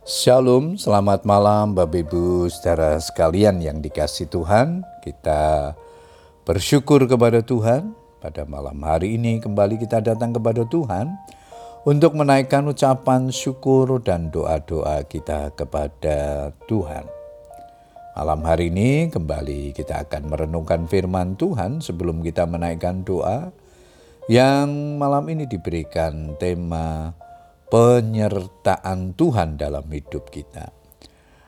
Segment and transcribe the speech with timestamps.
[0.00, 4.80] Shalom, selamat malam Bapak Ibu saudara sekalian yang dikasih Tuhan.
[5.04, 5.76] Kita
[6.48, 7.92] bersyukur kepada Tuhan.
[8.16, 11.20] Pada malam hari ini kembali kita datang kepada Tuhan
[11.84, 17.04] untuk menaikkan ucapan syukur dan doa-doa kita kepada Tuhan.
[18.16, 23.52] Malam hari ini kembali kita akan merenungkan firman Tuhan sebelum kita menaikkan doa
[24.32, 27.12] yang malam ini diberikan tema
[27.70, 30.74] penyertaan Tuhan dalam hidup kita.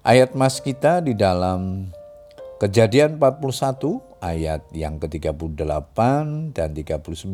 [0.06, 1.90] Ayat mas kita di dalam
[2.62, 5.98] Kejadian 41 ayat yang ke-38
[6.54, 7.26] dan 39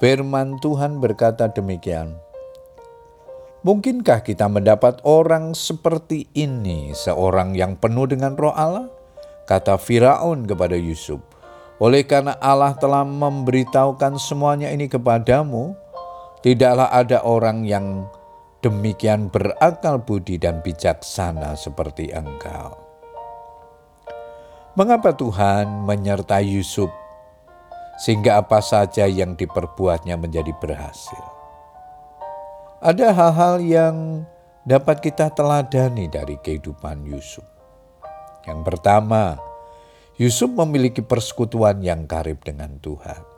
[0.00, 2.16] firman Tuhan berkata demikian.
[3.60, 8.88] Mungkinkah kita mendapat orang seperti ini, seorang yang penuh dengan roh Allah?
[9.44, 11.20] Kata Firaun kepada Yusuf,
[11.76, 15.76] oleh karena Allah telah memberitahukan semuanya ini kepadamu,
[16.46, 18.06] tidaklah ada orang yang
[18.62, 22.70] demikian berakal budi dan bijaksana seperti engkau.
[24.78, 26.86] Mengapa Tuhan menyertai Yusuf
[27.98, 31.26] sehingga apa saja yang diperbuatnya menjadi berhasil?
[32.78, 33.96] Ada hal-hal yang
[34.62, 37.42] dapat kita teladani dari kehidupan Yusuf.
[38.46, 39.34] Yang pertama,
[40.14, 43.35] Yusuf memiliki persekutuan yang karib dengan Tuhan.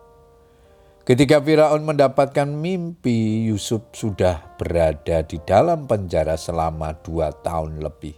[1.08, 8.12] Ketika Firaun mendapatkan mimpi, Yusuf sudah berada di dalam penjara selama dua tahun lebih.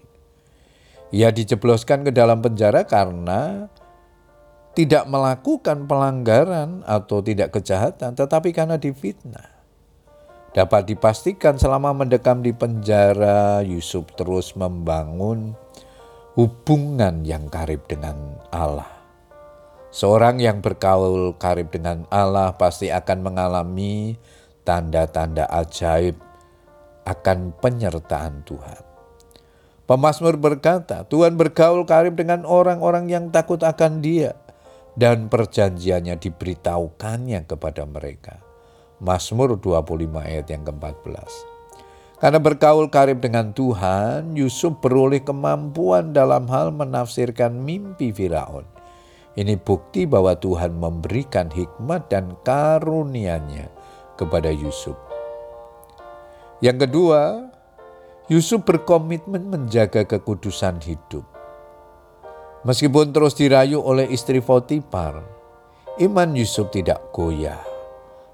[1.14, 3.70] Ia dijebloskan ke dalam penjara karena
[4.74, 9.62] tidak melakukan pelanggaran atau tidak kejahatan, tetapi karena difitnah.
[10.50, 15.54] Dapat dipastikan selama mendekam di penjara, Yusuf terus membangun
[16.34, 18.18] hubungan yang karib dengan
[18.50, 18.99] Allah.
[19.90, 24.14] Seorang yang berkaul karib dengan Allah pasti akan mengalami
[24.62, 26.14] tanda-tanda ajaib
[27.02, 28.82] akan penyertaan Tuhan.
[29.90, 34.38] Pemasmur berkata, Tuhan bergaul karib dengan orang-orang yang takut akan dia
[34.94, 38.38] dan perjanjiannya diberitahukannya kepada mereka.
[39.02, 41.30] Mazmur 25 ayat yang ke-14.
[42.22, 48.79] Karena berkaul karib dengan Tuhan, Yusuf beroleh kemampuan dalam hal menafsirkan mimpi Firaun.
[49.38, 53.70] Ini bukti bahwa Tuhan memberikan hikmat dan karunia-Nya
[54.18, 54.98] kepada Yusuf.
[56.58, 57.46] Yang kedua,
[58.26, 61.24] Yusuf berkomitmen menjaga kekudusan hidup.
[62.66, 65.24] Meskipun terus dirayu oleh istri Potifar,
[65.96, 67.58] iman Yusuf tidak goyah.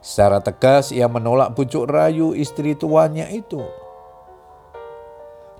[0.02, 3.62] Secara tegas ia menolak bujuk rayu istri tuannya itu.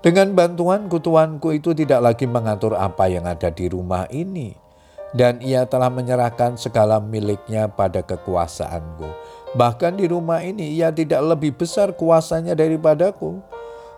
[0.03, 4.66] Dengan bantuanku tuanku itu tidak lagi mengatur apa yang ada di rumah ini.
[5.15, 9.07] Dan ia telah menyerahkan segala miliknya pada kekuasaanku.
[9.55, 13.39] Bahkan di rumah ini ia tidak lebih besar kuasanya daripadaku.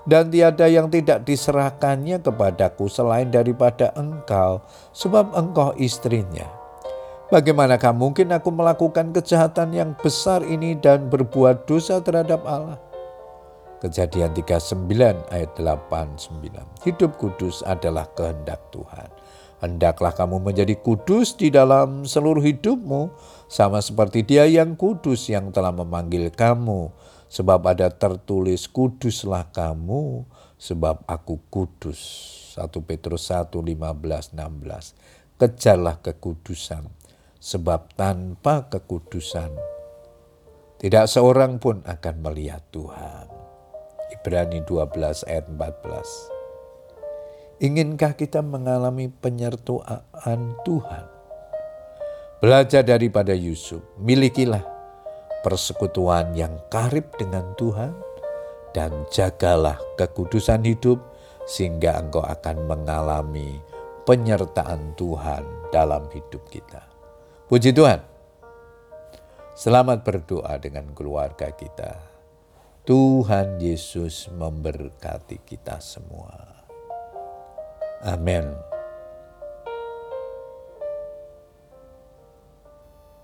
[0.10, 6.50] Dan tiada yang tidak diserahkannya kepadaku selain daripada engkau, sebab engkau istrinya.
[7.30, 12.82] Bagaimanakah mungkin aku melakukan kejahatan yang besar ini dan berbuat dosa terhadap Allah?
[13.86, 14.82] Kejadian 39
[15.30, 16.58] ayat 89.
[16.90, 19.14] Hidup kudus adalah kehendak Tuhan.
[19.60, 23.12] Hendaklah kamu menjadi kudus di dalam seluruh hidupmu,
[23.52, 26.96] sama seperti Dia yang kudus yang telah memanggil kamu.
[27.30, 30.26] Sebab ada tertulis, "Kuduslah kamu,
[30.56, 32.00] sebab Aku kudus."
[32.58, 34.98] 1 Petrus 1 15 16.
[35.40, 36.84] Kejarlah kekudusan
[37.40, 39.56] sebab tanpa kekudusan
[40.80, 43.28] tidak seorang pun akan melihat Tuhan.
[44.16, 46.39] Ibrani 12 ayat 14.
[47.60, 51.06] Inginkah kita mengalami penyertaan Tuhan?
[52.40, 54.64] Belajar daripada Yusuf, milikilah
[55.44, 57.92] persekutuan yang karib dengan Tuhan
[58.72, 61.04] dan jagalah kekudusan hidup
[61.52, 63.60] sehingga engkau akan mengalami
[64.08, 65.44] penyertaan Tuhan
[65.76, 66.88] dalam hidup kita.
[67.52, 68.00] Puji Tuhan.
[69.60, 72.00] Selamat berdoa dengan keluarga kita.
[72.88, 76.59] Tuhan Yesus memberkati kita semua.
[78.02, 78.56] Amén.